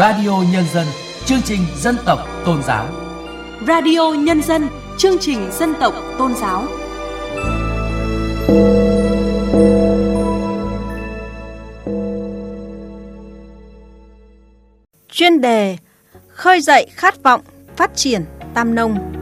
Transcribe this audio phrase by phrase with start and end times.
[0.00, 0.86] Radio Nhân dân,
[1.24, 2.86] chương trình dân tộc tôn giáo.
[3.66, 6.64] Radio Nhân dân, chương trình dân tộc tôn giáo.
[15.12, 15.76] Chuyên đề
[16.28, 17.40] Khơi dậy khát vọng
[17.76, 19.12] phát triển Tam Nông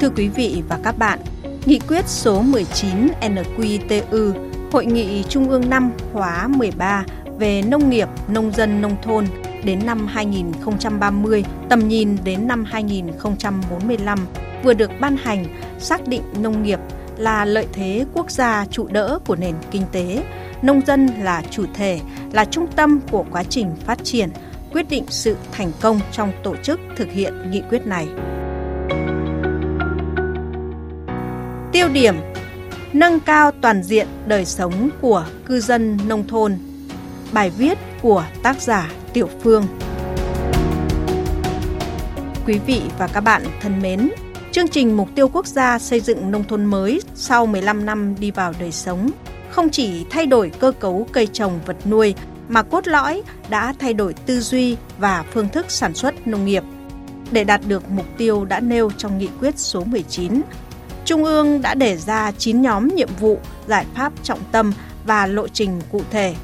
[0.00, 1.18] Thưa quý vị và các bạn,
[1.66, 7.04] Nghị quyết số 19 NQTU Hội nghị Trung ương 5 khóa 13
[7.38, 9.26] về nông nghiệp, nông dân, nông thôn
[9.64, 14.18] đến năm 2030, tầm nhìn đến năm 2045
[14.62, 15.44] vừa được ban hành
[15.78, 16.78] xác định nông nghiệp
[17.16, 20.24] là lợi thế quốc gia trụ đỡ của nền kinh tế,
[20.62, 22.00] nông dân là chủ thể,
[22.32, 24.28] là trung tâm của quá trình phát triển,
[24.72, 28.06] quyết định sự thành công trong tổ chức thực hiện nghị quyết này.
[31.72, 32.14] Tiêu điểm
[32.92, 36.58] Nâng cao toàn diện đời sống của cư dân nông thôn
[37.32, 39.66] Bài viết của tác giả Tiểu Phương
[42.46, 44.10] Quý vị và các bạn thân mến,
[44.52, 48.30] chương trình Mục tiêu Quốc gia xây dựng nông thôn mới sau 15 năm đi
[48.30, 49.10] vào đời sống
[49.50, 52.14] không chỉ thay đổi cơ cấu cây trồng vật nuôi
[52.48, 56.62] mà cốt lõi đã thay đổi tư duy và phương thức sản xuất nông nghiệp.
[57.30, 60.42] Để đạt được mục tiêu đã nêu trong nghị quyết số 19
[61.08, 64.72] Trung ương đã đề ra 9 nhóm nhiệm vụ, giải pháp trọng tâm
[65.04, 66.34] và lộ trình cụ thể.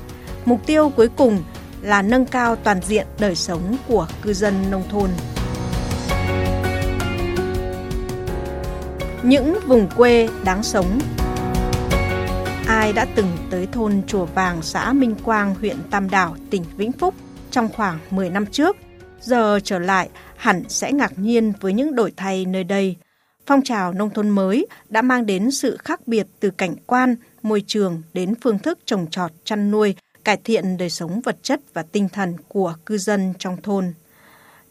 [0.45, 1.43] Mục tiêu cuối cùng
[1.83, 5.11] là nâng cao toàn diện đời sống của cư dân nông thôn.
[9.23, 10.98] Những vùng quê đáng sống
[12.67, 16.92] Ai đã từng tới thôn Chùa Vàng, xã Minh Quang, huyện Tam Đảo, tỉnh Vĩnh
[16.92, 17.15] Phúc
[17.51, 18.77] trong khoảng 10 năm trước,
[19.20, 22.97] giờ trở lại hẳn sẽ ngạc nhiên với những đổi thay nơi đây–
[23.47, 27.64] Phong trào nông thôn mới đã mang đến sự khác biệt từ cảnh quan, môi
[27.67, 31.83] trường đến phương thức trồng trọt, chăn nuôi, cải thiện đời sống vật chất và
[31.83, 33.92] tinh thần của cư dân trong thôn.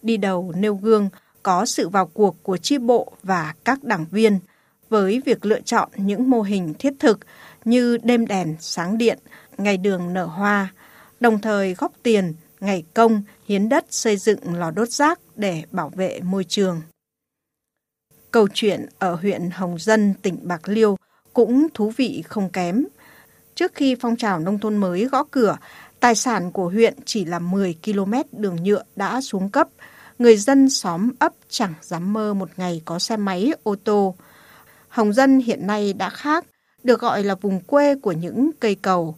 [0.01, 1.09] Đi đầu nêu gương
[1.43, 4.39] có sự vào cuộc của chi bộ và các đảng viên
[4.89, 7.19] với việc lựa chọn những mô hình thiết thực
[7.65, 9.19] như đêm đèn sáng điện,
[9.57, 10.73] ngày đường nở hoa,
[11.19, 15.89] đồng thời góp tiền, ngày công, hiến đất xây dựng lò đốt rác để bảo
[15.89, 16.81] vệ môi trường.
[18.33, 20.97] Câu chuyện ở huyện Hồng Dân, tỉnh Bạc Liêu
[21.33, 22.85] cũng thú vị không kém.
[23.55, 25.57] Trước khi phong trào nông thôn mới gõ cửa,
[25.99, 29.67] tài sản của huyện chỉ là 10 km đường nhựa đã xuống cấp.
[30.19, 34.15] Người dân xóm ấp chẳng dám mơ một ngày có xe máy, ô tô.
[34.87, 36.45] Hồng Dân hiện nay đã khác,
[36.83, 39.15] được gọi là vùng quê của những cây cầu.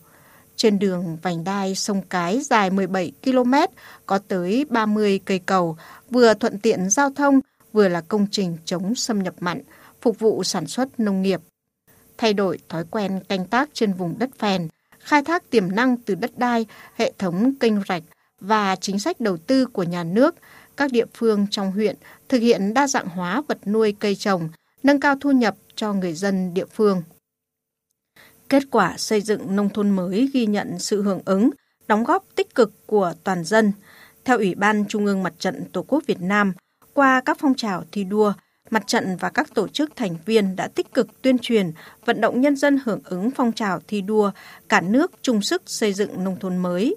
[0.56, 3.54] Trên đường vành đai sông Cái dài 17 km,
[4.06, 5.78] có tới 30 cây cầu,
[6.10, 7.40] vừa thuận tiện giao thông,
[7.76, 9.62] vừa là công trình chống xâm nhập mặn,
[10.02, 11.42] phục vụ sản xuất nông nghiệp.
[12.18, 14.68] Thay đổi thói quen canh tác trên vùng đất phèn,
[15.00, 16.66] khai thác tiềm năng từ đất đai,
[16.96, 18.04] hệ thống kênh rạch
[18.40, 20.36] và chính sách đầu tư của nhà nước,
[20.78, 21.96] các địa phương trong huyện
[22.30, 24.50] thực hiện đa dạng hóa vật nuôi cây trồng,
[24.84, 27.04] nâng cao thu nhập cho người dân địa phương.
[28.50, 31.50] Kết quả xây dựng nông thôn mới ghi nhận sự hưởng ứng,
[31.88, 33.72] đóng góp tích cực của toàn dân.
[34.26, 36.54] Theo Ủy ban Trung ương Mặt trận Tổ quốc Việt Nam,
[36.96, 38.34] qua các phong trào thi đua,
[38.70, 41.72] mặt trận và các tổ chức thành viên đã tích cực tuyên truyền,
[42.06, 44.32] vận động nhân dân hưởng ứng phong trào thi đua,
[44.70, 46.96] cả nước chung sức xây dựng nông thôn mới.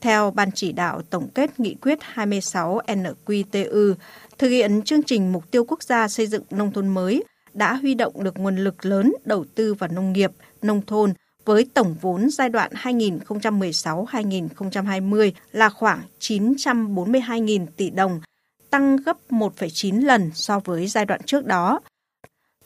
[0.00, 3.94] Theo Ban chỉ đạo tổng kết nghị quyết 26 NQTU,
[4.38, 7.94] thực hiện chương trình mục tiêu quốc gia xây dựng nông thôn mới đã huy
[7.94, 10.30] động được nguồn lực lớn đầu tư vào nông nghiệp,
[10.62, 11.12] nông thôn
[11.44, 18.20] với tổng vốn giai đoạn 2016-2020 là khoảng 942.000 tỷ đồng,
[18.70, 21.80] tăng gấp 1,9 lần so với giai đoạn trước đó.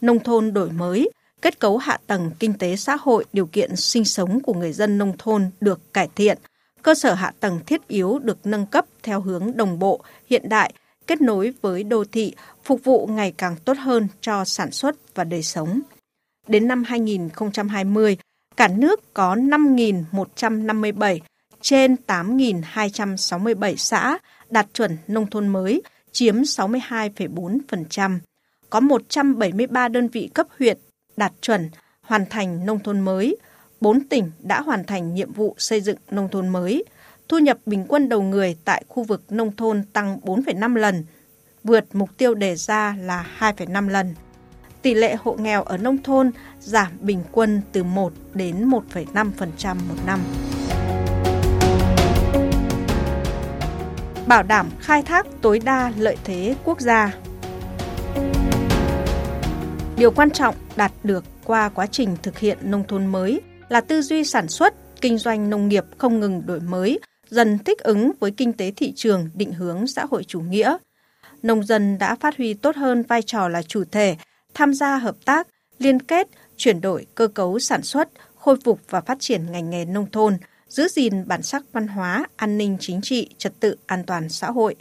[0.01, 1.11] Nông thôn đổi mới,
[1.43, 4.99] kết cấu hạ tầng kinh tế xã hội, điều kiện sinh sống của người dân
[4.99, 6.39] nông thôn được cải thiện,
[6.83, 10.01] cơ sở hạ tầng thiết yếu được nâng cấp theo hướng đồng bộ,
[10.31, 10.73] hiện đại,
[11.07, 12.35] kết nối với đô thị,
[12.65, 15.81] phục vụ ngày càng tốt hơn cho sản xuất và đời sống.
[16.47, 18.17] Đến năm 2020,
[18.57, 21.19] cả nước có 5.157
[21.61, 24.19] trên 8.267 xã
[24.51, 25.83] đạt chuẩn nông thôn mới,
[26.13, 28.19] chiếm 62,4%.
[28.71, 30.79] Có 173 đơn vị cấp huyện
[31.17, 31.71] đạt chuẩn,
[32.03, 33.37] hoàn thành nông thôn mới.
[33.81, 36.85] 4 tỉnh đã hoàn thành nhiệm vụ xây dựng nông thôn mới.
[37.29, 41.05] Thu nhập bình quân đầu người tại khu vực nông thôn tăng 4,5 lần,
[41.65, 44.15] vượt mục tiêu đề ra là 2,5 lần.
[44.83, 46.31] Tỷ lệ hộ nghèo ở nông thôn
[46.61, 50.21] giảm bình quân từ 1 đến 1,5% một năm.
[54.31, 57.15] Bảo đảm khai thác tối đa lợi thế quốc gia.
[59.97, 64.03] Điều quan trọng đạt được qua quá trình thực hiện nông thôn mới là tư
[64.03, 68.31] duy sản xuất, kinh doanh nông nghiệp không ngừng đổi mới, dần thích ứng với
[68.31, 70.77] kinh tế thị trường định hướng xã hội chủ nghĩa.
[71.43, 74.17] Nông dân đã phát huy tốt hơn vai trò là chủ thể,
[74.55, 75.47] tham gia hợp tác,
[75.79, 79.85] liên kết, chuyển đổi cơ cấu sản xuất, khôi phục và phát triển ngành nghề
[79.85, 80.37] nông thôn,
[80.71, 84.51] giữ gìn bản sắc văn hóa, an ninh chính trị, trật tự an toàn xã
[84.51, 84.75] hội.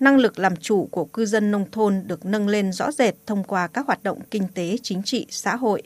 [0.00, 3.44] Năng lực làm chủ của cư dân nông thôn được nâng lên rõ rệt thông
[3.44, 5.82] qua các hoạt động kinh tế, chính trị, xã hội.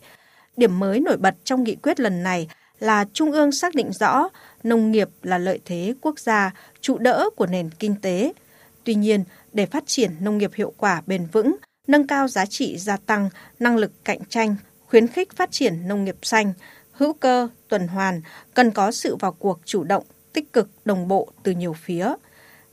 [0.56, 2.48] Điểm mới nổi bật trong nghị quyết lần này
[2.78, 4.28] là Trung ương xác định rõ
[4.62, 8.32] nông nghiệp là lợi thế quốc gia, trụ đỡ của nền kinh tế.
[8.84, 11.56] Tuy nhiên, để phát triển nông nghiệp hiệu quả bền vững,
[11.86, 13.28] nâng cao giá trị gia tăng,
[13.58, 14.56] năng lực cạnh tranh,
[14.86, 16.52] khuyến khích phát triển nông nghiệp xanh,
[16.94, 18.20] hữu cơ, tuần hoàn,
[18.54, 22.14] cần có sự vào cuộc chủ động, tích cực, đồng bộ từ nhiều phía.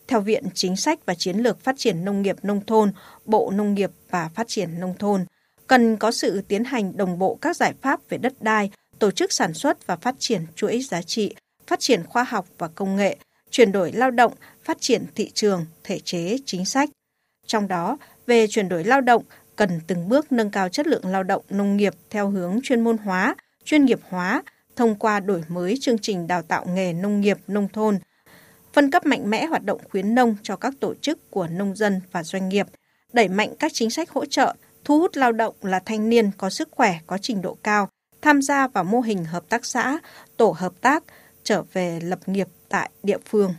[0.08, 2.92] Theo Viện Chính sách và Chiến lược Phát triển Nông nghiệp Nông thôn,
[3.26, 5.26] Bộ Nông nghiệp và Phát triển Nông thôn,
[5.68, 9.32] cần có sự tiến hành đồng bộ các giải pháp về đất đai, tổ chức
[9.32, 11.36] sản xuất và phát triển chuỗi giá trị,
[11.68, 13.18] phát triển khoa học và công nghệ,
[13.50, 14.34] chuyển đổi lao động,
[14.64, 16.90] phát triển thị trường, thể chế, chính sách.
[17.48, 17.98] Trong đó,
[18.28, 19.24] về chuyển đổi lao động,
[19.56, 22.98] cần từng bước nâng cao chất lượng lao động nông nghiệp theo hướng chuyên môn
[22.98, 23.36] hóa,
[23.66, 24.44] chuyên nghiệp hóa
[24.76, 28.00] thông qua đổi mới chương trình đào tạo nghề nông nghiệp nông thôn,
[28.74, 32.02] phân cấp mạnh mẽ hoạt động khuyến nông cho các tổ chức của nông dân
[32.12, 32.68] và doanh nghiệp,
[33.14, 36.50] đẩy mạnh các chính sách hỗ trợ, thu hút lao động là thanh niên có
[36.50, 37.90] sức khỏe, có trình độ cao,
[38.22, 40.00] tham gia vào mô hình hợp tác xã,
[40.38, 41.04] tổ hợp tác,
[41.44, 43.54] trở về lập nghiệp tại địa phương.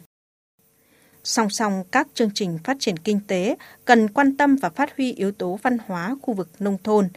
[1.24, 5.12] Song song các chương trình phát triển kinh tế cần quan tâm và phát huy
[5.12, 7.08] yếu tố văn hóa khu vực nông thôn.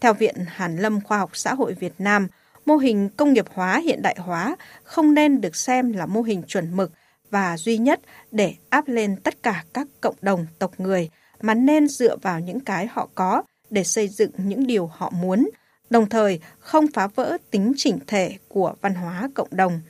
[0.00, 2.28] Theo Viện Hàn Lâm Khoa học Xã hội Việt Nam,
[2.66, 6.42] mô hình công nghiệp hóa hiện đại hóa không nên được xem là mô hình
[6.46, 6.92] chuẩn mực
[7.30, 8.00] và duy nhất
[8.30, 11.10] để áp lên tất cả các cộng đồng tộc người,
[11.40, 15.50] mà nên dựa vào những cái họ có để xây dựng những điều họ muốn,
[15.90, 19.80] đồng thời không phá vỡ tính chỉnh thể của văn hóa cộng đồng.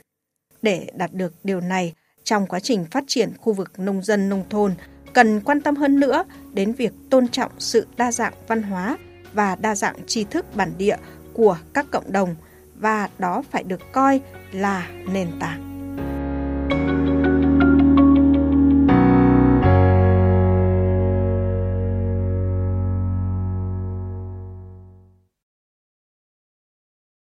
[0.63, 4.45] Để đạt được điều này, trong quá trình phát triển khu vực nông dân nông
[4.51, 4.75] thôn,
[5.13, 8.99] cần quan tâm hơn nữa đến việc tôn trọng sự đa dạng văn hóa
[9.33, 10.97] và đa dạng tri thức bản địa
[11.33, 12.35] của các cộng đồng,
[12.75, 14.21] và đó phải được coi
[14.53, 15.71] là nền tảng.